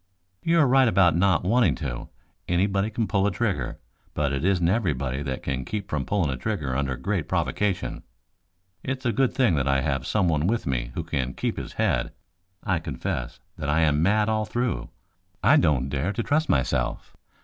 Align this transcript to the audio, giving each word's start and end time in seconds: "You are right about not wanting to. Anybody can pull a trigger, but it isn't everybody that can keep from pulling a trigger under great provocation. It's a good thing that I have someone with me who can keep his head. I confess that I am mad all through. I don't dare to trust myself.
"You 0.41 0.57
are 0.59 0.65
right 0.67 0.87
about 0.87 1.15
not 1.15 1.43
wanting 1.43 1.75
to. 1.75 2.09
Anybody 2.47 2.89
can 2.89 3.07
pull 3.07 3.27
a 3.27 3.31
trigger, 3.31 3.77
but 4.15 4.33
it 4.33 4.43
isn't 4.43 4.67
everybody 4.67 5.21
that 5.21 5.43
can 5.43 5.63
keep 5.63 5.87
from 5.91 6.07
pulling 6.07 6.31
a 6.31 6.37
trigger 6.37 6.75
under 6.75 6.95
great 6.97 7.27
provocation. 7.27 8.01
It's 8.81 9.05
a 9.05 9.11
good 9.11 9.31
thing 9.35 9.53
that 9.57 9.67
I 9.67 9.81
have 9.81 10.07
someone 10.07 10.47
with 10.47 10.65
me 10.65 10.89
who 10.95 11.03
can 11.03 11.35
keep 11.35 11.55
his 11.57 11.73
head. 11.73 12.11
I 12.63 12.79
confess 12.79 13.39
that 13.59 13.69
I 13.69 13.81
am 13.81 14.01
mad 14.01 14.27
all 14.27 14.45
through. 14.45 14.89
I 15.43 15.55
don't 15.55 15.87
dare 15.87 16.11
to 16.13 16.23
trust 16.23 16.49
myself. 16.49 17.15